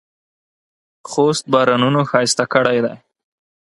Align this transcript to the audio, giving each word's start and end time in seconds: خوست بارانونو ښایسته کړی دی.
خوست 1.09 1.43
بارانونو 1.53 2.01
ښایسته 2.09 2.45
کړی 2.53 2.77
دی. 2.85 2.95